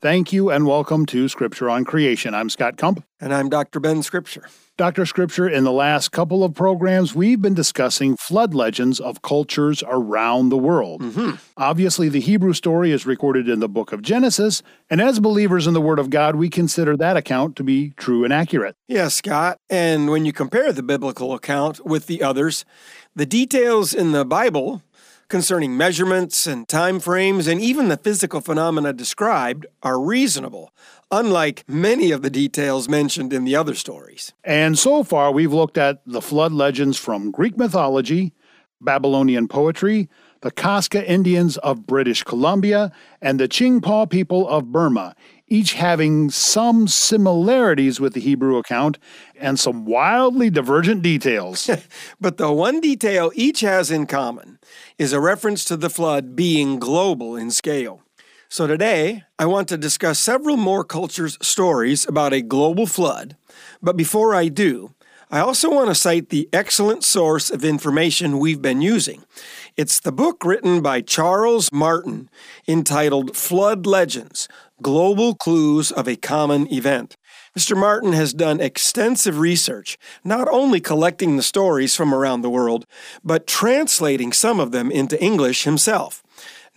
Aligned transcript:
Thank 0.00 0.32
you 0.32 0.48
and 0.48 0.64
welcome 0.64 1.06
to 1.06 1.26
Scripture 1.26 1.68
on 1.68 1.84
Creation. 1.84 2.32
I'm 2.32 2.50
Scott 2.50 2.76
Kump. 2.76 3.02
And 3.18 3.34
I'm 3.34 3.48
Dr. 3.48 3.80
Ben 3.80 4.04
Scripture. 4.04 4.48
Dr. 4.76 5.04
Scripture, 5.04 5.48
in 5.48 5.64
the 5.64 5.72
last 5.72 6.12
couple 6.12 6.44
of 6.44 6.54
programs, 6.54 7.16
we've 7.16 7.42
been 7.42 7.54
discussing 7.54 8.16
flood 8.16 8.54
legends 8.54 9.00
of 9.00 9.22
cultures 9.22 9.82
around 9.88 10.50
the 10.50 10.56
world. 10.56 11.02
Mm-hmm. 11.02 11.34
Obviously, 11.56 12.08
the 12.08 12.20
Hebrew 12.20 12.52
story 12.52 12.92
is 12.92 13.06
recorded 13.06 13.48
in 13.48 13.58
the 13.58 13.68
book 13.68 13.90
of 13.90 14.02
Genesis, 14.02 14.62
and 14.88 15.00
as 15.00 15.18
believers 15.18 15.66
in 15.66 15.74
the 15.74 15.80
Word 15.80 15.98
of 15.98 16.10
God, 16.10 16.36
we 16.36 16.48
consider 16.48 16.96
that 16.96 17.16
account 17.16 17.56
to 17.56 17.64
be 17.64 17.90
true 17.96 18.22
and 18.22 18.32
accurate. 18.32 18.76
Yes, 18.86 19.16
Scott. 19.16 19.58
And 19.68 20.10
when 20.10 20.24
you 20.24 20.32
compare 20.32 20.72
the 20.72 20.84
biblical 20.84 21.34
account 21.34 21.84
with 21.84 22.06
the 22.06 22.22
others, 22.22 22.64
the 23.16 23.26
details 23.26 23.92
in 23.92 24.12
the 24.12 24.24
Bible 24.24 24.80
concerning 25.28 25.76
measurements 25.76 26.46
and 26.46 26.66
time 26.68 27.00
frames 27.00 27.46
and 27.46 27.60
even 27.60 27.88
the 27.88 27.96
physical 27.96 28.40
phenomena 28.40 28.92
described 28.92 29.66
are 29.82 30.00
reasonable, 30.00 30.72
unlike 31.10 31.64
many 31.68 32.10
of 32.10 32.22
the 32.22 32.30
details 32.30 32.88
mentioned 32.88 33.32
in 33.32 33.44
the 33.44 33.54
other 33.54 33.74
stories. 33.74 34.32
And 34.42 34.78
so 34.78 35.02
far, 35.02 35.30
we've 35.30 35.52
looked 35.52 35.78
at 35.78 36.00
the 36.06 36.22
flood 36.22 36.52
legends 36.52 36.98
from 36.98 37.30
Greek 37.30 37.58
mythology, 37.58 38.32
Babylonian 38.80 39.48
poetry, 39.48 40.08
the 40.40 40.50
Kaska 40.50 41.04
Indians 41.10 41.56
of 41.58 41.86
British 41.86 42.22
Columbia, 42.22 42.92
and 43.20 43.40
the 43.40 43.48
Chingpa 43.48 44.08
people 44.08 44.48
of 44.48 44.70
Burma, 44.70 45.16
each 45.48 45.74
having 45.74 46.30
some 46.30 46.88
similarities 46.88 48.00
with 48.00 48.14
the 48.14 48.20
Hebrew 48.20 48.56
account 48.56 48.98
and 49.36 49.58
some 49.58 49.84
wildly 49.84 50.50
divergent 50.50 51.02
details. 51.02 51.70
but 52.20 52.36
the 52.36 52.52
one 52.52 52.80
detail 52.80 53.30
each 53.34 53.60
has 53.60 53.90
in 53.90 54.06
common 54.06 54.58
is 54.98 55.12
a 55.12 55.20
reference 55.20 55.64
to 55.66 55.76
the 55.76 55.90
flood 55.90 56.36
being 56.36 56.78
global 56.78 57.36
in 57.36 57.50
scale. 57.50 58.02
So 58.50 58.66
today, 58.66 59.24
I 59.38 59.44
want 59.46 59.68
to 59.68 59.76
discuss 59.76 60.18
several 60.18 60.56
more 60.56 60.82
cultures' 60.82 61.36
stories 61.42 62.06
about 62.06 62.32
a 62.32 62.40
global 62.40 62.86
flood. 62.86 63.36
But 63.82 63.96
before 63.96 64.34
I 64.34 64.48
do, 64.48 64.94
I 65.30 65.40
also 65.40 65.70
want 65.70 65.88
to 65.88 65.94
cite 65.94 66.30
the 66.30 66.48
excellent 66.54 67.04
source 67.04 67.50
of 67.50 67.62
information 67.62 68.38
we've 68.38 68.62
been 68.62 68.80
using. 68.80 69.24
It's 69.76 70.00
the 70.00 70.12
book 70.12 70.42
written 70.42 70.80
by 70.80 71.02
Charles 71.02 71.70
Martin 71.70 72.30
entitled 72.66 73.36
Flood 73.36 73.84
Legends 73.84 74.48
Global 74.82 75.34
Clues 75.34 75.90
of 75.90 76.06
a 76.06 76.16
Common 76.16 76.72
Event. 76.72 77.16
Mr. 77.58 77.76
Martin 77.76 78.12
has 78.12 78.32
done 78.32 78.60
extensive 78.60 79.38
research, 79.38 79.98
not 80.22 80.46
only 80.48 80.80
collecting 80.80 81.36
the 81.36 81.42
stories 81.42 81.96
from 81.96 82.14
around 82.14 82.42
the 82.42 82.50
world, 82.50 82.86
but 83.24 83.46
translating 83.46 84.32
some 84.32 84.60
of 84.60 84.70
them 84.70 84.90
into 84.90 85.20
English 85.22 85.64
himself 85.64 86.22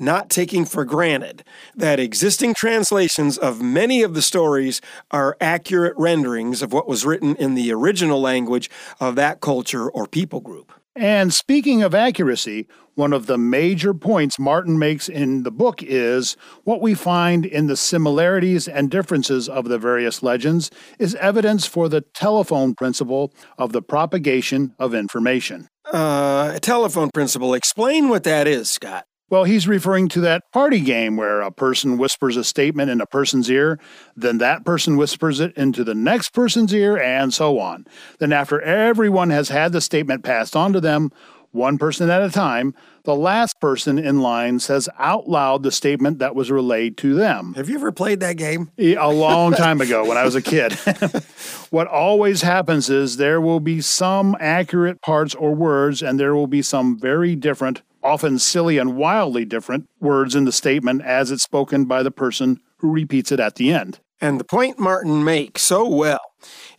not 0.02 0.30
taking 0.30 0.66
for 0.66 0.84
granted 0.84 1.44
that 1.76 2.00
existing 2.00 2.54
translations 2.54 3.38
of 3.38 3.62
many 3.62 4.02
of 4.02 4.14
the 4.14 4.22
stories 4.22 4.82
are 5.12 5.38
accurate 5.40 5.94
renderings 5.98 6.62
of 6.62 6.74
what 6.74 6.88
was 6.88 7.06
written 7.06 7.36
in 7.36 7.54
the 7.54 7.72
original 7.72 8.20
language 8.20 8.70
of 9.00 9.16
that 9.16 9.40
culture 9.40 9.90
or 9.90 10.08
people 10.08 10.42
group. 10.42 10.74
And 10.96 11.34
speaking 11.34 11.82
of 11.84 11.96
accuracy, 11.96 12.68
one 12.96 13.14
of 13.14 13.26
the 13.26 13.38
major 13.38 13.94
points 13.94 14.38
Martin 14.38 14.78
makes 14.78 15.08
in 15.08 15.44
the 15.44 15.52
book 15.52 15.82
is 15.82 16.36
what 16.66 16.82
we 16.82 16.94
find 16.94 17.46
in 17.46 17.68
the 17.68 17.78
similarities 17.78 18.68
and 18.68 18.92
differences 18.92 19.48
of 19.48 19.70
the 19.70 19.78
various 19.78 20.22
legends 20.22 20.70
is 21.00 21.16
evidence 21.16 21.66
for 21.66 21.88
the 21.88 22.02
telephone 22.02 22.76
principle 22.76 23.34
of 23.58 23.72
the 23.72 23.82
propagation 23.82 24.76
of 24.78 24.94
information. 24.94 25.70
Uh, 25.92 26.60
telephone 26.60 27.10
principle. 27.14 27.54
Explain 27.54 28.10
what 28.10 28.24
that 28.24 28.48
is, 28.48 28.70
Scott. 28.70 29.06
Well, 29.32 29.46
he's 29.46 29.66
referring 29.66 30.10
to 30.10 30.20
that 30.22 30.52
party 30.52 30.82
game 30.82 31.16
where 31.16 31.40
a 31.40 31.52
person 31.52 31.98
whispers 31.98 32.36
a 32.36 32.44
statement 32.44 32.92
in 32.92 33.00
a 33.00 33.06
person's 33.06 33.50
ear, 33.50 33.80
then 34.14 34.40
that 34.40 34.66
person 34.66 34.98
whispers 34.98 35.40
it 35.40 35.56
into 35.56 35.86
the 35.86 35.96
next 35.96 36.34
person's 36.34 36.74
ear, 36.74 36.98
and 36.98 37.34
so 37.34 37.58
on. 37.58 37.88
Then, 38.20 38.34
after 38.34 38.62
everyone 38.62 39.30
has 39.30 39.48
had 39.48 39.72
the 39.72 39.80
statement 39.80 40.26
passed 40.26 40.54
on 40.54 40.74
to 40.74 40.82
them, 40.82 41.12
one 41.52 41.78
person 41.78 42.10
at 42.10 42.22
a 42.22 42.30
time, 42.30 42.74
the 43.04 43.16
last 43.16 43.60
person 43.62 43.98
in 43.98 44.20
line 44.20 44.60
says 44.60 44.90
out 45.00 45.30
loud 45.30 45.64
the 45.64 45.72
statement 45.72 46.20
that 46.20 46.36
was 46.36 46.52
relayed 46.52 46.98
to 46.98 47.14
them. 47.14 47.54
Have 47.54 47.70
you 47.70 47.76
ever 47.76 47.94
played 47.94 48.20
that 48.20 48.36
game? 48.36 48.70
A 48.78 49.12
long 49.12 49.54
time 49.54 49.80
ago 49.80 50.06
when 50.06 50.18
I 50.18 50.26
was 50.26 50.36
a 50.36 50.42
kid. 50.42 50.74
what 51.70 51.88
always 51.88 52.42
happens 52.42 52.90
is 52.90 53.16
there 53.16 53.40
will 53.40 53.62
be 53.62 53.80
some 53.80 54.36
accurate 54.42 55.02
parts 55.02 55.34
or 55.36 55.56
words, 55.56 56.02
and 56.02 56.20
there 56.20 56.36
will 56.36 56.48
be 56.48 56.62
some 56.62 57.00
very 57.00 57.38
different 57.38 57.82
often 58.04 58.40
silly 58.40 58.78
and 58.78 58.96
wildly 58.96 59.46
different 59.46 59.90
words 60.00 60.36
in 60.36 60.46
the 60.46 60.52
statement 60.52 61.02
as 61.04 61.32
it's 61.32 61.44
spoken 61.44 61.86
by 61.86 62.04
the 62.04 62.12
person 62.12 62.60
who 62.78 62.92
repeats 62.92 63.32
it 63.32 63.40
at 63.40 63.56
the 63.56 63.72
end. 63.72 64.00
And 64.20 64.40
the 64.40 64.44
point 64.44 64.80
Martin 64.80 65.24
makes 65.24 65.64
so 65.64 65.88
well 65.88 66.22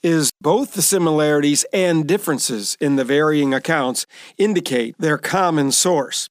is 0.03 0.33
both 0.41 0.75
the 0.75 0.83
similarities 0.83 1.65
and 1.73 2.07
differences 2.07 2.77
in 2.81 2.97
the 2.97 3.05
varying 3.05 3.53
accounts 3.53 4.07
indicate 4.39 4.97
their 4.99 5.19
common 5.19 5.73
source. 5.73 6.29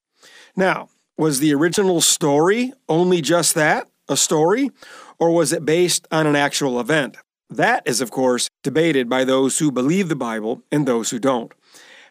Now, 0.56 0.90
was 1.18 1.40
the 1.40 1.54
original 1.54 2.02
story 2.02 2.74
only 2.90 3.22
just 3.22 3.56
that, 3.56 3.88
a 4.10 4.18
story, 4.18 4.70
or 5.20 5.32
was 5.32 5.54
it 5.54 5.66
based 5.66 6.08
on 6.12 6.28
an 6.28 6.36
actual 6.36 6.80
event? 6.80 7.18
That 7.50 7.84
is, 7.86 8.02
of 8.02 8.12
course, 8.12 8.50
debated 8.64 9.10
by 9.10 9.26
those 9.26 9.60
who 9.60 9.72
believe 9.72 10.10
the 10.10 10.16
Bible 10.16 10.64
and 10.72 10.88
those 10.88 11.10
who 11.10 11.20
don't. 11.20 11.52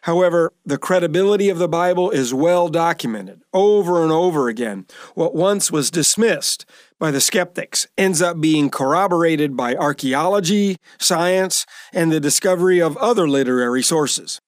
However, 0.01 0.51
the 0.65 0.79
credibility 0.79 1.49
of 1.49 1.59
the 1.59 1.67
Bible 1.67 2.09
is 2.09 2.33
well 2.33 2.69
documented 2.69 3.41
over 3.53 4.01
and 4.01 4.11
over 4.11 4.49
again. 4.49 4.87
What 5.13 5.35
once 5.35 5.71
was 5.71 5.91
dismissed 5.91 6.65
by 6.97 7.11
the 7.11 7.21
skeptics 7.21 7.87
ends 7.97 8.21
up 8.21 8.41
being 8.41 8.69
corroborated 8.69 9.55
by 9.55 9.75
archaeology, 9.75 10.77
science, 10.99 11.65
and 11.93 12.11
the 12.11 12.19
discovery 12.19 12.81
of 12.81 12.97
other 12.97 13.27
literary 13.27 13.83
sources. 13.83 14.41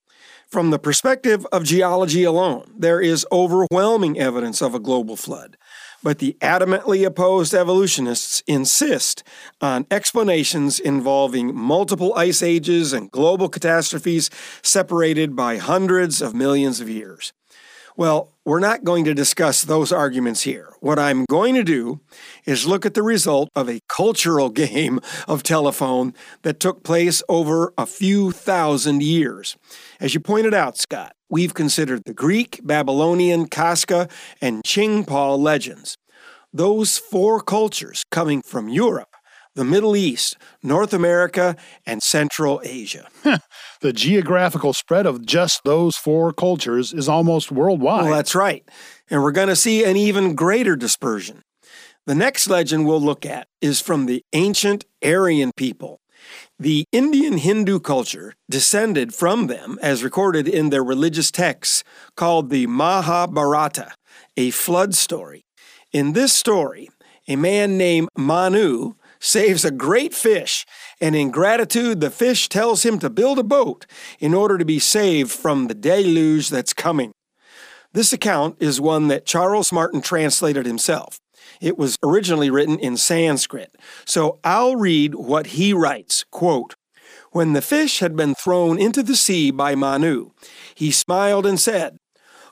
From 0.53 0.69
the 0.69 0.79
perspective 0.79 1.47
of 1.51 1.63
geology 1.63 2.23
alone, 2.23 2.73
there 2.77 3.01
is 3.01 3.25
overwhelming 3.31 4.19
evidence 4.19 4.61
of 4.61 4.75
a 4.75 4.79
global 4.79 5.15
flood. 5.15 5.57
But 6.03 6.19
the 6.19 6.35
adamantly 6.41 7.05
opposed 7.05 7.53
evolutionists 7.53 8.43
insist 8.45 9.23
on 9.61 9.87
explanations 9.89 10.79
involving 10.79 11.55
multiple 11.55 12.13
ice 12.15 12.43
ages 12.43 12.91
and 12.91 13.09
global 13.09 13.47
catastrophes 13.47 14.29
separated 14.61 15.35
by 15.35 15.57
hundreds 15.57 16.21
of 16.21 16.35
millions 16.35 16.81
of 16.81 16.89
years. 16.89 17.31
Well, 17.95 18.31
we're 18.43 18.59
not 18.59 18.83
going 18.83 19.05
to 19.05 19.13
discuss 19.13 19.63
those 19.63 19.91
arguments 19.91 20.41
here. 20.41 20.73
What 20.79 20.97
I'm 20.97 21.25
going 21.29 21.53
to 21.53 21.63
do 21.63 22.01
is 22.43 22.65
look 22.65 22.85
at 22.85 22.95
the 22.95 23.03
result 23.03 23.49
of 23.55 23.69
a 23.69 23.81
cultural 23.87 24.49
game 24.63 24.99
of 25.27 25.43
telephone 25.43 26.13
that 26.41 26.59
took 26.59 26.83
place 26.83 27.21
over 27.29 27.71
a 27.77 27.85
few 27.85 28.31
thousand 28.31 29.03
years. 29.03 29.55
As 29.99 30.13
you 30.13 30.19
pointed 30.19 30.53
out, 30.55 30.77
Scott, 30.77 31.15
we've 31.33 31.55
considered 31.55 32.03
the 32.05 32.13
Greek, 32.13 32.59
Babylonian, 32.63 33.47
Kaska, 33.47 34.07
and 34.39 34.61
Chingpa 34.63 35.35
legends. 35.35 35.97
Those 36.53 36.99
four 36.99 37.41
cultures 37.41 38.03
coming 38.11 38.43
from 38.43 38.69
Europe, 38.69 39.09
the 39.55 39.63
Middle 39.63 39.95
East, 39.95 40.37
North 40.61 40.93
America, 40.93 41.55
and 41.87 42.03
Central 42.03 42.61
Asia. 42.63 43.07
the 43.81 43.91
geographical 43.91 44.73
spread 44.73 45.07
of 45.07 45.25
just 45.25 45.61
those 45.65 45.95
four 45.95 46.33
cultures 46.33 46.93
is 46.93 47.09
almost 47.09 47.51
worldwide. 47.51 48.03
Well, 48.03 48.13
that's 48.13 48.35
right. 48.35 48.63
And 49.09 49.23
we're 49.23 49.31
going 49.31 49.47
to 49.47 49.55
see 49.55 49.83
an 49.83 49.97
even 49.97 50.35
greater 50.35 50.75
dispersion. 50.75 51.41
The 52.05 52.13
next 52.13 52.47
legend 52.47 52.85
we'll 52.85 53.01
look 53.01 53.25
at 53.25 53.47
is 53.59 53.81
from 53.81 54.05
the 54.05 54.21
ancient 54.33 54.85
Aryan 55.03 55.51
people. 55.57 55.99
The 56.59 56.85
Indian 56.91 57.39
Hindu 57.39 57.79
culture 57.79 58.35
descended 58.47 59.13
from 59.13 59.47
them 59.47 59.79
as 59.81 60.03
recorded 60.03 60.47
in 60.47 60.69
their 60.69 60.83
religious 60.83 61.31
texts 61.31 61.83
called 62.15 62.51
the 62.51 62.67
Mahabharata, 62.67 63.93
a 64.37 64.51
flood 64.51 64.93
story. 64.93 65.41
In 65.91 66.13
this 66.13 66.31
story, 66.31 66.89
a 67.27 67.35
man 67.35 67.77
named 67.77 68.09
Manu 68.15 68.93
saves 69.19 69.65
a 69.65 69.71
great 69.71 70.13
fish, 70.13 70.65
and 71.01 71.15
in 71.15 71.31
gratitude, 71.31 72.01
the 72.01 72.11
fish 72.11 72.49
tells 72.49 72.83
him 72.83 72.99
to 72.99 73.09
build 73.09 73.39
a 73.39 73.43
boat 73.43 73.87
in 74.19 74.33
order 74.33 74.57
to 74.57 74.65
be 74.65 74.79
saved 74.79 75.31
from 75.31 75.67
the 75.67 75.73
deluge 75.73 76.49
that's 76.49 76.73
coming. 76.73 77.13
This 77.93 78.13
account 78.13 78.57
is 78.59 78.79
one 78.79 79.07
that 79.07 79.25
Charles 79.25 79.71
Martin 79.71 80.01
translated 80.01 80.65
himself. 80.65 81.17
It 81.61 81.77
was 81.77 81.97
originally 82.03 82.49
written 82.49 82.79
in 82.79 82.97
Sanskrit, 82.97 83.75
so 84.05 84.39
I'll 84.43 84.75
read 84.75 85.15
what 85.15 85.47
he 85.47 85.73
writes. 85.73 86.25
Quote, 86.31 86.75
when 87.31 87.53
the 87.53 87.61
fish 87.61 87.99
had 87.99 88.15
been 88.15 88.35
thrown 88.35 88.79
into 88.79 89.01
the 89.01 89.15
sea 89.15 89.49
by 89.49 89.75
Manu, 89.75 90.31
he 90.75 90.91
smiled 90.91 91.45
and 91.45 91.59
said, 91.59 91.97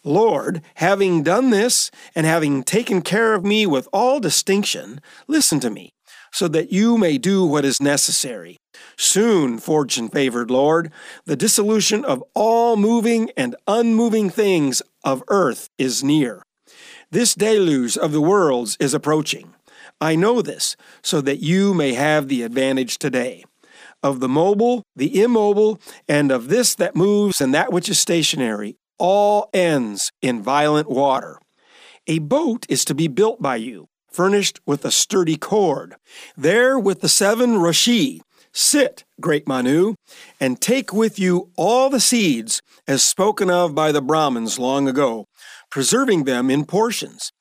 Lord, 0.03 0.63
having 0.75 1.21
done 1.21 1.51
this 1.51 1.91
and 2.15 2.25
having 2.25 2.63
taken 2.63 3.01
care 3.01 3.35
of 3.35 3.45
me 3.45 3.67
with 3.67 3.87
all 3.93 4.19
distinction, 4.19 4.99
listen 5.27 5.59
to 5.59 5.69
me 5.69 5.91
so 6.31 6.47
that 6.47 6.71
you 6.71 6.97
may 6.97 7.17
do 7.17 7.45
what 7.45 7.65
is 7.65 7.81
necessary. 7.81 8.57
Soon, 8.97 9.59
fortune 9.59 10.09
favored 10.09 10.49
Lord, 10.49 10.91
the 11.25 11.35
dissolution 11.35 12.05
of 12.05 12.23
all 12.33 12.77
moving 12.77 13.29
and 13.35 13.55
unmoving 13.67 14.29
things 14.29 14.81
of 15.03 15.23
earth 15.27 15.67
is 15.77 16.03
near. 16.03 16.43
This 17.11 17.35
deluge 17.35 17.97
of 17.97 18.13
the 18.13 18.21
worlds 18.21 18.77
is 18.79 18.93
approaching. 18.93 19.53
I 19.99 20.15
know 20.15 20.41
this, 20.41 20.77
so 21.03 21.19
that 21.19 21.41
you 21.41 21.73
may 21.73 21.93
have 21.93 22.29
the 22.29 22.41
advantage 22.41 22.97
today. 22.97 23.43
Of 24.01 24.21
the 24.21 24.29
mobile, 24.29 24.83
the 24.95 25.21
immobile, 25.21 25.81
and 26.07 26.31
of 26.31 26.47
this 26.47 26.73
that 26.75 26.95
moves 26.95 27.41
and 27.41 27.53
that 27.53 27.73
which 27.73 27.89
is 27.89 27.99
stationary, 27.99 28.77
all 28.97 29.49
ends 29.53 30.13
in 30.21 30.41
violent 30.41 30.89
water. 30.89 31.37
A 32.07 32.19
boat 32.19 32.65
is 32.69 32.85
to 32.85 32.95
be 32.95 33.09
built 33.09 33.41
by 33.41 33.57
you, 33.57 33.89
furnished 34.09 34.61
with 34.65 34.85
a 34.85 34.91
sturdy 34.91 35.35
cord. 35.35 35.95
There, 36.37 36.79
with 36.79 37.01
the 37.01 37.09
seven 37.09 37.55
Rashi, 37.55 38.21
sit, 38.53 39.03
great 39.19 39.47
Manu, 39.47 39.95
and 40.39 40.61
take 40.61 40.93
with 40.93 41.19
you 41.19 41.51
all 41.57 41.89
the 41.89 41.99
seeds 41.99 42.61
as 42.87 43.03
spoken 43.03 43.49
of 43.49 43.75
by 43.75 43.91
the 43.91 44.01
Brahmins 44.01 44.57
long 44.57 44.87
ago, 44.87 45.27
preserving 45.71 46.25
them 46.25 46.49
in 46.49 46.65
portions. 46.65 47.31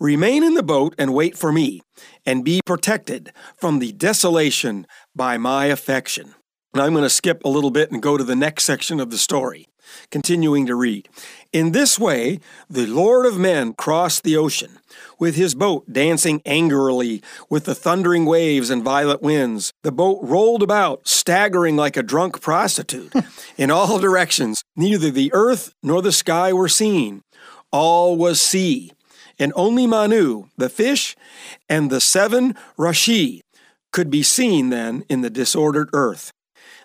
Remain 0.00 0.42
in 0.42 0.54
the 0.54 0.62
boat 0.62 0.94
and 0.98 1.14
wait 1.14 1.38
for 1.38 1.52
me, 1.52 1.82
and 2.26 2.44
be 2.44 2.60
protected 2.64 3.32
from 3.56 3.78
the 3.78 3.92
desolation 3.92 4.86
by 5.14 5.38
my 5.38 5.66
affection. 5.66 6.34
And 6.72 6.82
I'm 6.82 6.92
going 6.92 7.04
to 7.04 7.10
skip 7.10 7.44
a 7.44 7.48
little 7.48 7.70
bit 7.70 7.92
and 7.92 8.02
go 8.02 8.16
to 8.16 8.24
the 8.24 8.36
next 8.36 8.64
section 8.64 8.98
of 8.98 9.10
the 9.10 9.18
story. 9.18 9.66
Continuing 10.10 10.66
to 10.66 10.74
read. 10.74 11.08
In 11.52 11.72
this 11.72 11.98
way, 11.98 12.40
the 12.68 12.86
Lord 12.86 13.26
of 13.26 13.38
men 13.38 13.74
crossed 13.74 14.24
the 14.24 14.36
ocean, 14.36 14.78
with 15.20 15.36
his 15.36 15.54
boat 15.54 15.92
dancing 15.92 16.40
angrily 16.44 17.22
with 17.50 17.64
the 17.64 17.74
thundering 17.74 18.24
waves 18.24 18.70
and 18.70 18.82
violent 18.82 19.22
winds. 19.22 19.72
The 19.82 19.92
boat 19.92 20.20
rolled 20.22 20.62
about, 20.62 21.06
staggering 21.06 21.76
like 21.76 21.96
a 21.96 22.02
drunk 22.02 22.40
prostitute. 22.40 23.12
In 23.56 23.70
all 23.70 23.98
directions, 23.98 24.64
neither 24.74 25.10
the 25.10 25.30
earth 25.32 25.74
nor 25.82 26.02
the 26.02 26.12
sky 26.12 26.52
were 26.52 26.68
seen. 26.68 27.22
All 27.74 28.16
was 28.16 28.40
sea, 28.40 28.92
and 29.36 29.52
only 29.56 29.84
Manu, 29.84 30.44
the 30.56 30.68
fish, 30.68 31.16
and 31.68 31.90
the 31.90 32.00
seven 32.00 32.54
Rashi 32.78 33.40
could 33.92 34.10
be 34.10 34.22
seen 34.22 34.70
then 34.70 35.02
in 35.08 35.22
the 35.22 35.28
disordered 35.28 35.90
earth. 35.92 36.30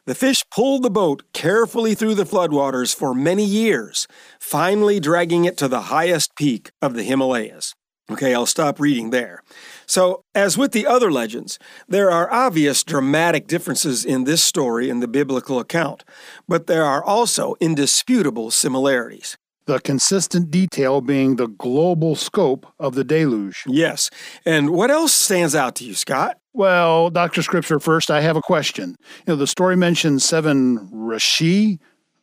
The 0.07 0.15
fish 0.15 0.43
pulled 0.49 0.81
the 0.81 0.89
boat 0.89 1.21
carefully 1.31 1.93
through 1.93 2.15
the 2.15 2.23
floodwaters 2.23 2.95
for 2.95 3.13
many 3.13 3.45
years, 3.45 4.07
finally 4.39 4.99
dragging 4.99 5.45
it 5.45 5.57
to 5.57 5.67
the 5.67 5.93
highest 5.93 6.35
peak 6.35 6.71
of 6.81 6.95
the 6.95 7.03
Himalayas. 7.03 7.75
Okay, 8.11 8.33
I'll 8.33 8.47
stop 8.47 8.79
reading 8.79 9.11
there. 9.11 9.43
So, 9.85 10.23
as 10.33 10.57
with 10.57 10.71
the 10.71 10.87
other 10.87 11.11
legends, 11.11 11.59
there 11.87 12.09
are 12.09 12.33
obvious 12.33 12.83
dramatic 12.83 13.45
differences 13.45 14.03
in 14.03 14.23
this 14.23 14.43
story 14.43 14.89
and 14.89 15.03
the 15.03 15.07
biblical 15.07 15.59
account, 15.59 16.03
but 16.47 16.65
there 16.65 16.83
are 16.83 17.03
also 17.03 17.53
indisputable 17.59 18.49
similarities. 18.49 19.37
The 19.69 19.79
consistent 19.79 20.49
detail 20.49 20.99
being 20.99 21.35
the 21.35 21.45
global 21.45 22.15
scope 22.15 22.65
of 22.79 22.95
the 22.95 23.03
deluge. 23.03 23.65
Yes. 23.67 24.09
And 24.43 24.71
what 24.71 24.89
else 24.89 25.13
stands 25.13 25.53
out 25.53 25.75
to 25.75 25.85
you, 25.85 25.93
Scott? 25.93 26.39
Well, 26.53 27.11
Dr. 27.11 27.43
Scripture, 27.43 27.79
first, 27.79 28.09
I 28.09 28.21
have 28.21 28.35
a 28.35 28.41
question. 28.41 28.95
You 29.27 29.33
know, 29.33 29.35
the 29.35 29.45
story 29.45 29.77
mentions 29.77 30.25
seven 30.25 30.89
Rashi. 30.91 31.77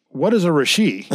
What 0.08 0.34
is 0.34 0.44
a 0.44 0.48
Rashi? 0.48 1.06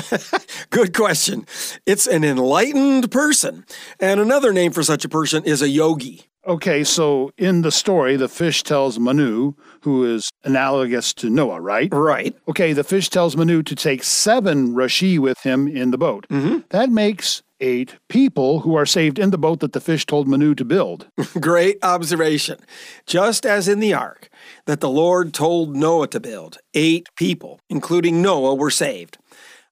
Good 0.69 0.93
question. 0.93 1.45
It's 1.85 2.07
an 2.07 2.23
enlightened 2.23 3.11
person. 3.11 3.65
And 3.99 4.21
another 4.21 4.53
name 4.53 4.71
for 4.71 4.83
such 4.83 5.03
a 5.03 5.09
person 5.09 5.43
is 5.43 5.61
a 5.61 5.67
yogi. 5.67 6.21
Okay, 6.47 6.85
so 6.85 7.31
in 7.37 7.61
the 7.61 7.71
story, 7.71 8.15
the 8.15 8.29
fish 8.29 8.63
tells 8.63 8.97
Manu, 8.97 9.55
who 9.81 10.05
is 10.05 10.30
analogous 10.43 11.13
to 11.15 11.29
Noah, 11.29 11.61
right? 11.61 11.89
Right. 11.91 12.35
Okay, 12.47 12.73
the 12.73 12.83
fish 12.83 13.09
tells 13.09 13.37
Manu 13.37 13.63
to 13.63 13.75
take 13.75 14.03
seven 14.03 14.73
Rashi 14.73 15.19
with 15.19 15.39
him 15.41 15.67
in 15.67 15.91
the 15.91 15.97
boat. 15.97 16.27
Mm-hmm. 16.29 16.59
That 16.69 16.89
makes 16.89 17.43
eight 17.59 17.95
people 18.09 18.61
who 18.61 18.75
are 18.75 18.85
saved 18.85 19.19
in 19.19 19.29
the 19.29 19.37
boat 19.37 19.59
that 19.59 19.73
the 19.73 19.79
fish 19.79 20.05
told 20.05 20.27
Manu 20.27 20.55
to 20.55 20.65
build. 20.65 21.07
Great 21.39 21.77
observation. 21.83 22.59
Just 23.05 23.45
as 23.45 23.67
in 23.67 23.79
the 23.79 23.93
ark 23.93 24.29
that 24.65 24.81
the 24.81 24.89
Lord 24.89 25.33
told 25.33 25.75
Noah 25.75 26.07
to 26.07 26.19
build, 26.19 26.57
eight 26.73 27.07
people, 27.15 27.59
including 27.69 28.21
Noah, 28.21 28.55
were 28.55 28.71
saved. 28.71 29.17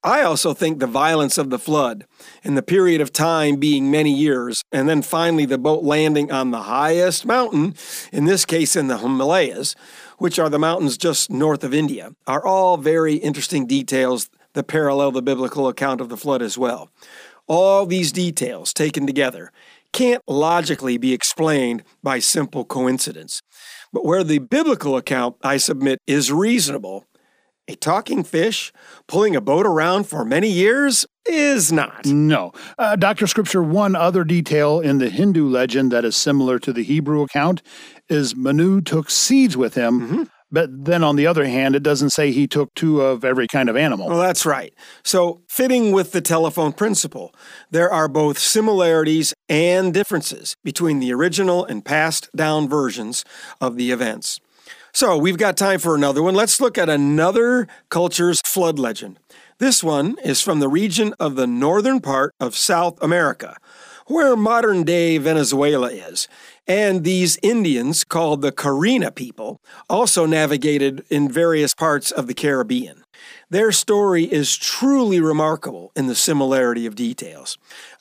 I 0.01 0.21
also 0.21 0.53
think 0.53 0.79
the 0.79 0.87
violence 0.87 1.37
of 1.37 1.49
the 1.49 1.59
flood 1.59 2.05
and 2.41 2.55
the 2.55 2.63
period 2.63 3.01
of 3.01 3.11
time 3.11 3.57
being 3.57 3.91
many 3.91 4.13
years, 4.13 4.63
and 4.71 4.87
then 4.87 5.01
finally 5.01 5.45
the 5.45 5.57
boat 5.57 5.83
landing 5.83 6.31
on 6.31 6.51
the 6.51 6.61
highest 6.61 7.25
mountain, 7.25 7.75
in 8.13 8.23
this 8.23 8.45
case 8.45 8.77
in 8.77 8.87
the 8.87 8.99
Himalayas, 8.99 9.75
which 10.19 10.37
are 10.37 10.49
the 10.49 10.59
mountains 10.59 10.97
just 10.97 11.31
north 11.31 11.63
of 11.63 11.73
India, 11.73 12.13
are 12.27 12.45
all 12.45 12.77
very 12.77 13.15
interesting 13.15 13.65
details 13.65 14.29
that 14.53 14.67
parallel 14.67 15.11
the 15.11 15.21
biblical 15.21 15.67
account 15.67 16.01
of 16.01 16.09
the 16.09 16.17
flood 16.17 16.41
as 16.41 16.57
well. 16.57 16.89
All 17.47 17.85
these 17.85 18.11
details 18.11 18.73
taken 18.73 19.07
together 19.07 19.51
can't 19.91 20.21
logically 20.27 20.97
be 20.97 21.13
explained 21.13 21.83
by 22.03 22.19
simple 22.19 22.63
coincidence. 22.63 23.41
But 23.91 24.05
where 24.05 24.23
the 24.23 24.39
biblical 24.39 24.95
account, 24.95 25.37
I 25.41 25.57
submit, 25.57 25.99
is 26.05 26.31
reasonable, 26.31 27.05
a 27.67 27.75
talking 27.75 28.23
fish 28.23 28.71
pulling 29.07 29.35
a 29.35 29.41
boat 29.41 29.65
around 29.65 30.05
for 30.05 30.23
many 30.23 30.49
years 30.49 31.05
is 31.29 31.71
not. 31.71 32.05
No. 32.05 32.51
Uh, 32.77 32.95
Dr. 32.95 33.27
Scripture, 33.27 33.63
one 33.63 33.95
other 33.95 34.23
detail 34.23 34.79
in 34.79 34.97
the 34.97 35.09
Hindu 35.09 35.47
legend 35.47 35.91
that 35.91 36.05
is 36.05 36.15
similar 36.15 36.59
to 36.59 36.73
the 36.73 36.83
Hebrew 36.83 37.21
account 37.21 37.61
is 38.09 38.35
Manu 38.35 38.81
took 38.81 39.09
seeds 39.09 39.55
with 39.55 39.75
him. 39.75 40.01
Mm-hmm. 40.01 40.23
But 40.51 40.85
then 40.85 41.03
on 41.03 41.15
the 41.15 41.27
other 41.27 41.45
hand, 41.45 41.75
it 41.75 41.83
doesn't 41.83 42.09
say 42.09 42.31
he 42.31 42.47
took 42.47 42.73
two 42.73 43.01
of 43.01 43.23
every 43.23 43.47
kind 43.47 43.69
of 43.69 43.77
animal. 43.77 44.07
Well, 44.09 44.19
that's 44.19 44.45
right. 44.45 44.73
So, 45.03 45.41
fitting 45.47 45.91
with 45.91 46.11
the 46.11 46.21
telephone 46.21 46.73
principle, 46.73 47.33
there 47.69 47.91
are 47.91 48.07
both 48.07 48.39
similarities 48.39 49.33
and 49.47 49.93
differences 49.93 50.55
between 50.63 50.99
the 50.99 51.13
original 51.13 51.65
and 51.65 51.85
passed 51.85 52.29
down 52.35 52.67
versions 52.67 53.23
of 53.61 53.75
the 53.75 53.91
events. 53.91 54.39
So, 54.91 55.17
we've 55.17 55.37
got 55.37 55.55
time 55.55 55.79
for 55.79 55.93
another 55.93 56.23
one. 56.23 56.33
Let's 56.33 56.59
look 56.59 56.79
at 56.79 56.89
another 56.89 57.67
culture's 57.89 58.41
flood 58.43 58.79
legend. 58.79 59.19
This 59.59 59.83
one 59.83 60.15
is 60.23 60.41
from 60.41 60.61
the 60.61 60.69
region 60.69 61.13
of 61.19 61.35
the 61.35 61.45
northern 61.45 61.99
part 61.99 62.33
of 62.39 62.55
South 62.55 62.97
America, 63.03 63.57
where 64.07 64.37
modern 64.37 64.83
day 64.83 65.17
Venezuela 65.17 65.91
is. 65.91 66.29
And 66.65 67.03
these 67.03 67.37
Indians, 67.43 68.05
called 68.05 68.41
the 68.41 68.53
Carina 68.53 69.11
people, 69.11 69.59
also 69.89 70.25
navigated 70.25 71.03
in 71.09 71.29
various 71.29 71.73
parts 71.73 72.09
of 72.09 72.27
the 72.27 72.33
Caribbean. 72.33 73.03
Their 73.49 73.73
story 73.73 74.31
is 74.31 74.55
truly 74.55 75.19
remarkable 75.19 75.91
in 75.93 76.07
the 76.07 76.15
similarity 76.15 76.85
of 76.85 76.95
details. 76.95 77.57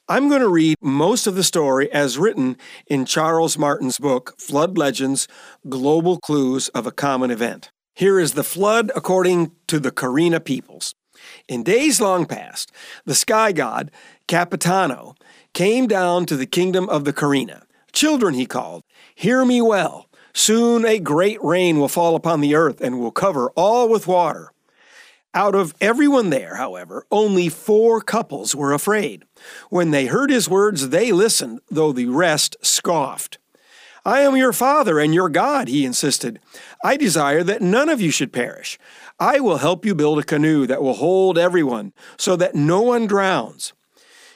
I'm 0.08 0.28
going 0.28 0.42
to 0.42 0.48
read 0.48 0.76
most 0.80 1.26
of 1.26 1.34
the 1.34 1.42
story 1.42 1.90
as 1.90 2.18
written 2.18 2.56
in 2.86 3.04
Charles 3.04 3.58
Martin's 3.58 3.98
book, 3.98 4.36
Flood 4.38 4.78
Legends 4.78 5.26
Global 5.68 6.18
Clues 6.18 6.68
of 6.68 6.86
a 6.86 6.92
Common 6.92 7.32
Event. 7.32 7.70
Here 7.96 8.20
is 8.20 8.34
the 8.34 8.44
flood 8.44 8.92
according 8.94 9.50
to 9.66 9.80
the 9.80 9.90
Carina 9.90 10.38
peoples. 10.38 10.94
In 11.48 11.62
days 11.62 12.00
long 12.00 12.26
past, 12.26 12.72
the 13.04 13.14
sky 13.14 13.52
god, 13.52 13.90
Caputano, 14.26 15.16
came 15.54 15.86
down 15.86 16.26
to 16.26 16.36
the 16.36 16.46
kingdom 16.46 16.88
of 16.88 17.04
the 17.04 17.12
Carina. 17.12 17.62
Children, 17.92 18.34
he 18.34 18.46
called, 18.46 18.84
hear 19.14 19.44
me 19.44 19.60
well. 19.60 20.08
Soon 20.34 20.84
a 20.84 20.98
great 20.98 21.42
rain 21.42 21.78
will 21.78 21.88
fall 21.88 22.14
upon 22.14 22.40
the 22.40 22.54
earth 22.54 22.80
and 22.80 23.00
will 23.00 23.10
cover 23.10 23.50
all 23.56 23.88
with 23.88 24.06
water. 24.06 24.52
Out 25.34 25.54
of 25.54 25.74
everyone 25.80 26.30
there, 26.30 26.56
however, 26.56 27.06
only 27.10 27.48
four 27.48 28.00
couples 28.00 28.54
were 28.54 28.72
afraid. 28.72 29.24
When 29.68 29.90
they 29.90 30.06
heard 30.06 30.30
his 30.30 30.48
words, 30.48 30.88
they 30.88 31.12
listened, 31.12 31.60
though 31.70 31.92
the 31.92 32.06
rest 32.06 32.56
scoffed. 32.62 33.37
I 34.08 34.20
am 34.20 34.38
your 34.38 34.54
father 34.54 34.98
and 34.98 35.14
your 35.14 35.28
God, 35.28 35.68
he 35.68 35.84
insisted. 35.84 36.40
I 36.82 36.96
desire 36.96 37.42
that 37.42 37.60
none 37.60 37.90
of 37.90 38.00
you 38.00 38.10
should 38.10 38.32
perish. 38.32 38.78
I 39.20 39.38
will 39.38 39.58
help 39.58 39.84
you 39.84 39.94
build 39.94 40.18
a 40.18 40.22
canoe 40.22 40.66
that 40.66 40.80
will 40.80 40.94
hold 40.94 41.36
everyone, 41.36 41.92
so 42.16 42.34
that 42.36 42.54
no 42.54 42.80
one 42.80 43.06
drowns. 43.06 43.74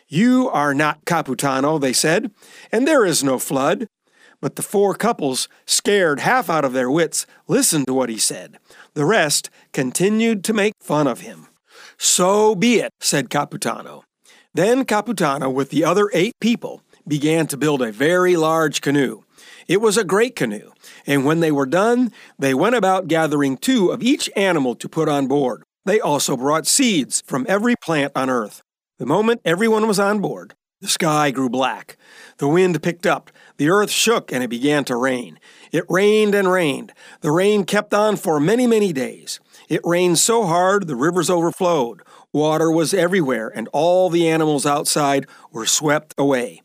You 0.08 0.50
are 0.50 0.74
not 0.74 1.06
Caputano, 1.06 1.80
they 1.80 1.94
said, 1.94 2.32
and 2.70 2.86
there 2.86 3.06
is 3.06 3.24
no 3.24 3.38
flood. 3.38 3.86
But 4.42 4.56
the 4.56 4.62
four 4.62 4.94
couples, 4.94 5.48
scared 5.64 6.20
half 6.20 6.50
out 6.50 6.66
of 6.66 6.74
their 6.74 6.90
wits, 6.90 7.24
listened 7.48 7.86
to 7.86 7.94
what 7.94 8.10
he 8.10 8.18
said. 8.18 8.58
The 8.92 9.06
rest 9.06 9.48
continued 9.72 10.44
to 10.44 10.52
make 10.52 10.74
fun 10.82 11.06
of 11.06 11.22
him. 11.22 11.46
So 11.96 12.54
be 12.54 12.74
it, 12.80 12.92
said 13.00 13.30
Caputano. 13.30 14.02
Then 14.52 14.84
Caputano, 14.84 15.50
with 15.50 15.70
the 15.70 15.82
other 15.82 16.10
eight 16.12 16.34
people, 16.40 16.82
began 17.08 17.46
to 17.46 17.56
build 17.56 17.80
a 17.80 17.90
very 17.90 18.36
large 18.36 18.82
canoe. 18.82 19.22
It 19.68 19.80
was 19.80 19.96
a 19.96 20.04
great 20.04 20.36
canoe, 20.36 20.72
and 21.06 21.24
when 21.24 21.40
they 21.40 21.52
were 21.52 21.66
done, 21.66 22.12
they 22.38 22.54
went 22.54 22.74
about 22.74 23.08
gathering 23.08 23.56
two 23.56 23.90
of 23.90 24.02
each 24.02 24.30
animal 24.36 24.74
to 24.76 24.88
put 24.88 25.08
on 25.08 25.26
board. 25.26 25.62
They 25.84 26.00
also 26.00 26.36
brought 26.36 26.66
seeds 26.66 27.22
from 27.26 27.46
every 27.48 27.74
plant 27.76 28.12
on 28.14 28.30
earth. 28.30 28.62
The 28.98 29.06
moment 29.06 29.40
everyone 29.44 29.88
was 29.88 29.98
on 29.98 30.20
board, 30.20 30.54
the 30.82 30.88
sky 30.88 31.30
grew 31.30 31.48
black. 31.48 31.96
The 32.38 32.48
wind 32.48 32.82
picked 32.82 33.06
up. 33.06 33.30
The 33.56 33.68
earth 33.68 33.90
shook 33.90 34.32
and 34.32 34.42
it 34.42 34.50
began 34.50 34.84
to 34.86 34.96
rain. 34.96 35.38
It 35.70 35.84
rained 35.88 36.34
and 36.34 36.50
rained. 36.50 36.92
The 37.20 37.30
rain 37.30 37.64
kept 37.64 37.94
on 37.94 38.16
for 38.16 38.40
many, 38.40 38.66
many 38.66 38.92
days. 38.92 39.38
It 39.68 39.80
rained 39.84 40.18
so 40.18 40.44
hard 40.44 40.88
the 40.88 40.96
rivers 40.96 41.30
overflowed. 41.30 42.02
Water 42.32 42.68
was 42.68 42.92
everywhere 42.92 43.48
and 43.54 43.68
all 43.72 44.10
the 44.10 44.28
animals 44.28 44.66
outside 44.66 45.28
were 45.52 45.66
swept 45.66 46.14
away. 46.18 46.62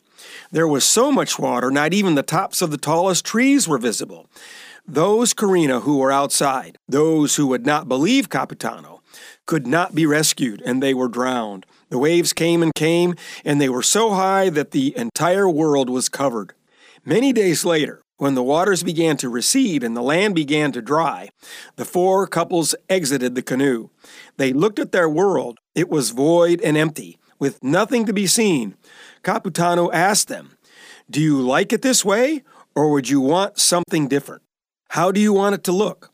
There 0.51 0.67
was 0.67 0.85
so 0.85 1.11
much 1.11 1.37
water, 1.37 1.69
not 1.71 1.93
even 1.93 2.15
the 2.15 2.23
tops 2.23 2.61
of 2.61 2.71
the 2.71 2.77
tallest 2.77 3.25
trees 3.25 3.67
were 3.67 3.77
visible. 3.77 4.27
Those 4.87 5.33
Carina 5.33 5.81
who 5.81 5.97
were 5.97 6.11
outside, 6.11 6.77
those 6.87 7.35
who 7.35 7.47
would 7.47 7.65
not 7.65 7.89
believe 7.89 8.29
Caputano, 8.29 8.99
could 9.45 9.67
not 9.67 9.93
be 9.93 10.05
rescued, 10.05 10.61
and 10.65 10.81
they 10.81 10.93
were 10.93 11.09
drowned. 11.09 11.65
The 11.89 11.97
waves 11.97 12.31
came 12.31 12.63
and 12.63 12.73
came, 12.73 13.15
and 13.43 13.59
they 13.59 13.69
were 13.69 13.83
so 13.83 14.11
high 14.11 14.49
that 14.49 14.71
the 14.71 14.97
entire 14.97 15.49
world 15.49 15.89
was 15.89 16.07
covered. 16.09 16.53
Many 17.05 17.33
days 17.33 17.65
later, 17.65 18.01
when 18.17 18.35
the 18.35 18.43
waters 18.43 18.81
began 18.83 19.15
to 19.17 19.29
recede 19.29 19.83
and 19.83 19.95
the 19.95 20.01
land 20.01 20.35
began 20.35 20.71
to 20.71 20.81
dry, 20.81 21.29
the 21.75 21.85
four 21.85 22.25
couples 22.25 22.73
exited 22.89 23.35
the 23.35 23.41
canoe. 23.41 23.89
They 24.37 24.53
looked 24.53 24.79
at 24.79 24.91
their 24.91 25.09
world. 25.09 25.59
It 25.75 25.89
was 25.89 26.09
void 26.09 26.59
and 26.61 26.75
empty, 26.75 27.19
with 27.39 27.63
nothing 27.63 28.05
to 28.05 28.13
be 28.13 28.25
seen. 28.25 28.75
Caputano 29.27 29.89
asked 29.91 30.29
them, 30.29 30.57
Do 31.11 31.19
you 31.19 31.41
like 31.41 31.73
it 31.73 31.81
this 31.81 32.05
way, 32.05 32.43
or 32.73 32.91
would 32.91 33.09
you 33.09 33.19
want 33.19 33.59
something 33.59 34.07
different? 34.07 34.41
How 34.91 35.11
do 35.11 35.19
you 35.19 35.33
want 35.33 35.53
it 35.53 35.65
to 35.65 35.73
look? 35.73 36.11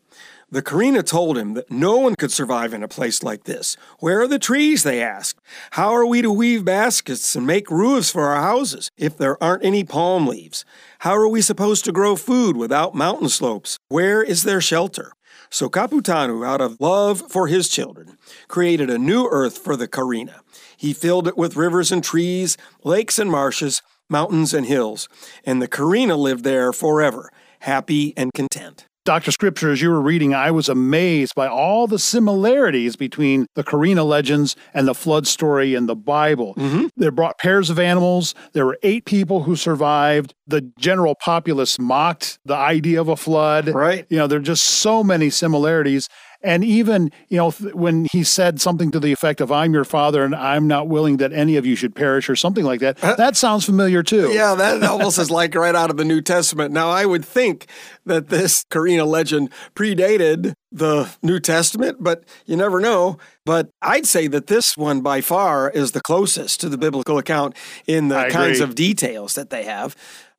The 0.50 0.64
Carina 0.64 1.04
told 1.04 1.38
him 1.38 1.54
that 1.54 1.70
no 1.70 1.98
one 1.98 2.16
could 2.16 2.32
survive 2.32 2.74
in 2.74 2.82
a 2.82 2.88
place 2.88 3.22
like 3.22 3.44
this. 3.44 3.78
Where 4.00 4.22
are 4.22 4.28
the 4.28 4.40
trees? 4.40 4.82
They 4.82 5.00
asked. 5.00 5.40
How 5.72 5.94
are 5.94 6.08
we 6.08 6.24
to 6.24 6.32
weave 6.32 6.66
baskets 6.66 7.36
and 7.36 7.46
make 7.46 7.70
roofs 7.70 8.10
for 8.10 8.30
our 8.30 8.42
houses 8.42 8.90
if 8.98 9.16
there 9.16 9.42
aren't 9.44 9.64
any 9.64 9.84
palm 9.84 10.26
leaves? 10.26 10.66
How 11.00 11.16
are 11.16 11.28
we 11.28 11.42
supposed 11.42 11.86
to 11.86 11.92
grow 11.92 12.16
food 12.16 12.58
without 12.58 12.96
mountain 12.96 13.30
slopes? 13.30 13.78
Where 13.90 14.24
is 14.24 14.42
their 14.42 14.62
shelter? 14.62 15.12
So 15.52 15.70
Caputano, 15.70 16.44
out 16.44 16.62
of 16.62 16.78
love 16.80 17.32
for 17.32 17.46
his 17.46 17.70
children, 17.70 18.18
created 18.48 18.90
a 18.90 18.98
new 18.98 19.28
earth 19.30 19.60
for 19.60 19.76
the 19.76 19.88
Carina. 19.88 20.43
He 20.84 20.92
filled 20.92 21.30
it 21.30 21.38
with 21.38 21.56
rivers 21.56 21.94
and 21.94 22.04
trees, 22.04 22.58
lakes 22.84 23.18
and 23.18 23.32
marshes, 23.32 23.82
mountains 24.10 24.54
and 24.54 24.66
hills, 24.66 25.08
and 25.46 25.62
the 25.62 25.68
Carina 25.70 26.18
lived 26.18 26.44
there 26.44 26.74
forever, 26.74 27.32
happy 27.62 28.14
and 28.18 28.34
content. 28.34 28.86
Dr. 29.06 29.32
Scripture, 29.32 29.72
as 29.72 29.82
you 29.82 29.90
were 29.90 30.02
reading, 30.02 30.34
I 30.34 30.52
was 30.52 30.68
amazed 30.68 31.36
by 31.36 31.48
all 31.48 31.88
the 31.88 32.00
similarities 32.00 32.98
between 32.98 33.48
the 33.56 33.64
Carina 33.64 34.04
legends 34.04 34.58
and 34.74 34.86
the 34.86 34.94
flood 34.94 35.26
story 35.26 35.74
in 35.74 35.86
the 35.86 35.96
Bible. 35.96 36.54
Mm-hmm. 36.56 36.88
They 36.98 37.10
brought 37.10 37.38
pairs 37.38 37.70
of 37.70 37.80
animals. 37.80 38.36
There 38.52 38.66
were 38.66 38.78
eight 38.84 39.06
people 39.06 39.44
who 39.44 39.56
survived. 39.56 40.34
The 40.48 40.70
general 40.78 41.16
populace 41.16 41.80
mocked 41.80 42.40
the 42.44 42.56
idea 42.56 43.00
of 43.00 43.08
a 43.08 43.16
flood. 43.16 43.70
Right. 43.70 44.06
You 44.10 44.18
know, 44.18 44.28
there 44.28 44.40
are 44.40 44.42
just 44.42 44.66
so 44.66 45.02
many 45.02 45.30
similarities. 45.30 46.10
And 46.44 46.64
even, 46.64 47.10
you 47.30 47.38
know, 47.38 47.52
when 47.52 48.08
he 48.12 48.24
said 48.24 48.60
something 48.60 48.92
to 48.92 49.00
the 49.00 49.14
effect 49.14 49.40
of, 49.40 49.52
I'm 49.52 49.74
your 49.74 49.86
father 49.86 50.24
and 50.26 50.36
I'm 50.36 50.68
not 50.68 50.90
willing 50.90 51.18
that 51.18 51.32
any 51.32 51.56
of 51.56 51.66
you 51.66 51.76
should 51.76 51.96
perish 51.96 52.30
or 52.30 52.36
something 52.36 52.66
like 52.66 52.82
that, 52.82 53.02
uh, 53.02 53.16
that 53.16 53.38
sounds 53.38 53.66
familiar 53.66 54.04
too. 54.04 54.32
Yeah, 54.34 54.54
that 54.56 54.84
almost 54.90 55.18
is 55.18 55.32
like 55.32 55.56
right 55.56 55.74
out 55.74 55.90
of 55.90 55.96
the 55.96 56.04
New 56.04 56.22
Testament. 56.22 56.74
Now, 56.74 56.90
I 56.90 57.06
would 57.06 57.24
think 57.24 57.68
that 58.06 58.28
this 58.28 58.66
Carina 58.70 59.06
legend 59.06 59.52
predated 59.74 60.54
the 60.70 61.10
New 61.22 61.40
Testament, 61.40 61.98
but 62.02 62.26
you 62.46 62.58
never 62.58 62.82
know. 62.82 63.18
But 63.46 63.70
I'd 63.82 64.06
say 64.06 64.28
that 64.28 64.48
this 64.48 64.76
one 64.76 65.02
by 65.02 65.22
far 65.22 65.70
is 65.70 65.94
the 65.94 66.02
closest 66.02 66.60
to 66.62 66.70
the 66.70 66.78
biblical 66.78 67.18
account 67.18 67.56
in 67.88 68.10
the 68.10 68.28
kinds 68.30 68.60
of 68.60 68.76
details 68.76 69.36
that 69.36 69.50
they 69.50 69.64
have 69.64 69.96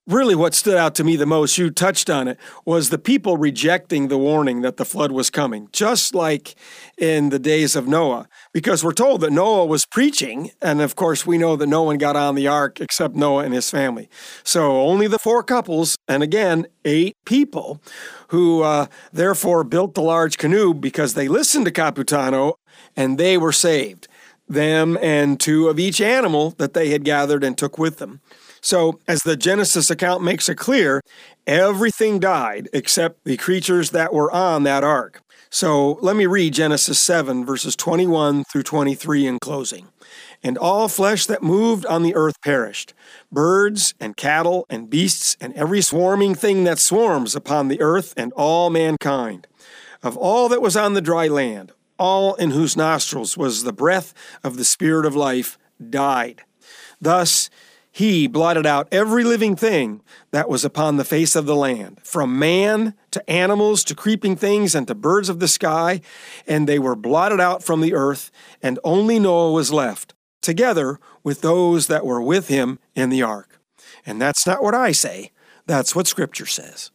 really 0.07 0.35
what 0.35 0.55
stood 0.55 0.77
out 0.77 0.95
to 0.95 1.05
me 1.05 1.17
the 1.17 1.27
most, 1.27 1.57
you 1.57 1.71
touched 1.71 2.11
on 2.11 2.29
it, 2.29 2.39
was 2.65 2.91
the 2.91 2.99
people 2.99 3.37
rejecting 3.37 4.09
the 4.09 4.19
warning 4.19 4.61
that 4.61 4.77
the 4.77 4.85
flood 4.85 5.13
was 5.13 5.31
coming, 5.31 5.69
just 5.73 6.15
like 6.15 6.55
in 6.99 7.31
the 7.31 7.39
days 7.39 7.75
of 7.75 7.89
Noah. 7.89 8.29
Because 8.53 8.85
we're 8.85 8.93
told 8.93 9.23
that 9.23 9.33
Noah 9.33 9.67
was 9.67 9.87
preaching, 9.87 10.51
and 10.61 10.81
of 10.81 10.95
course, 10.95 11.27
we 11.27 11.39
know 11.39 11.57
that 11.57 11.67
no 11.67 11.83
one 11.83 11.99
got 11.99 12.17
on 12.17 12.35
the 12.35 12.47
ark 12.47 12.81
except 12.81 13.15
Noah 13.15 13.45
and 13.45 13.55
his 13.55 13.71
family. 13.71 14.09
So 14.43 14.83
only 14.83 15.07
the 15.07 15.19
four 15.19 15.43
couples, 15.43 15.97
and 16.07 16.23
again, 16.23 16.67
eight 16.85 17.17
people, 17.25 17.81
who 18.29 18.63
uh, 18.63 18.87
therefore 19.13 19.65
built 19.65 19.95
the 19.95 20.03
large 20.03 20.39
canoe 20.39 20.75
because 20.75 21.15
they 21.15 21.29
listened 21.29 21.65
to 21.67 21.73
Caputano 21.73 22.55
and 22.97 23.17
they 23.17 23.39
were 23.39 23.53
saved. 23.53 24.09
Them 24.47 24.99
and 25.01 25.41
two 25.41 25.69
of 25.69 25.79
each 25.79 26.01
animal 26.01 26.51
that 26.59 26.75
they 26.75 26.91
had 26.91 27.05
gathered 27.05 27.43
and 27.43 27.57
took 27.57 27.79
with 27.79 27.99
them. 27.99 28.21
So, 28.65 28.99
as 29.07 29.21
the 29.21 29.37
Genesis 29.37 29.91
account 29.91 30.25
makes 30.25 30.49
it 30.49 30.55
clear, 30.55 31.03
everything 31.47 32.19
died 32.19 32.71
except 32.73 33.23
the 33.25 33.37
creatures 33.37 33.91
that 33.91 34.15
were 34.15 34.33
on 34.33 34.63
that 34.63 34.83
ark. 34.83 35.21
So, 35.51 35.99
let 36.01 36.17
me 36.17 36.25
read 36.25 36.55
Genesis 36.55 36.99
7, 36.99 37.45
verses 37.45 37.77
21 37.77 38.45
through 38.45 38.63
23 38.63 39.27
in 39.27 39.39
closing. 39.39 39.89
And 40.43 40.57
all 40.57 40.89
flesh 40.89 41.27
that 41.27 41.43
moved 41.43 41.85
on 41.85 42.03
the 42.03 42.15
earth 42.15 42.41
perished 42.43 42.95
birds 43.31 43.93
and 44.01 44.17
cattle 44.17 44.65
and 44.71 44.89
beasts 44.89 45.37
and 45.43 45.53
every 45.53 45.83
swarming 45.83 46.35
thing 46.35 46.65
that 46.65 46.79
swarms 46.79 47.37
upon 47.37 47.69
the 47.69 47.83
earth 47.83 48.15
and 48.17 48.33
all 48.33 48.71
mankind. 48.71 49.47
Of 50.03 50.17
all 50.17 50.49
that 50.49 50.63
was 50.63 50.75
on 50.75 50.95
the 50.95 51.03
dry 51.03 51.29
land, 51.29 51.73
all 51.99 52.33
in 52.37 52.53
whose 52.53 52.79
nostrils 52.79 53.37
was 53.37 53.65
the 53.65 53.75
breath 53.75 54.15
of 54.43 54.57
the 54.57 54.65
Spirit 54.65 55.05
of 55.05 55.15
life 55.15 55.59
died. 55.91 56.45
Thus, 56.99 57.51
he 57.95 58.27
blotted 58.27 58.67
out 58.67 58.89
every 58.91 59.23
living 59.23 59.55
thing 59.55 60.03
that 60.33 60.49
was 60.49 60.65
upon 60.65 60.97
the 60.97 61.05
face 61.05 61.37
of 61.37 61.47
the 61.47 61.55
land, 61.55 62.01
from 62.03 62.37
man 62.41 62.95
to 63.13 63.31
animals 63.31 63.85
to 63.85 63.95
creeping 63.95 64.35
things 64.35 64.75
and 64.75 64.89
to 64.89 64.97
birds 64.97 65.29
of 65.29 65.39
the 65.39 65.47
sky, 65.47 66.01
and 66.45 66.69
they 66.69 66.81
were 66.81 66.97
blotted 66.97 67.39
out 67.39 67.63
from 67.63 67.81
the 67.81 67.95
earth, 67.95 68.33
and 68.61 68.81
only 68.83 69.21
Noah 69.21 69.53
was 69.53 69.73
left, 69.73 70.13
together 70.43 70.99
with 71.23 71.41
those 71.41 71.87
that 71.87 72.05
were 72.05 72.21
with 72.21 72.49
him 72.49 72.81
in 72.97 73.11
the 73.11 73.23
ark. 73.23 73.61
And 74.05 74.21
that's 74.21 74.45
not 74.45 74.61
what 74.61 74.75
I 74.75 74.91
say, 74.91 75.31
that's 75.65 75.95
what 75.95 76.09
Scripture 76.09 76.47
says. 76.47 76.91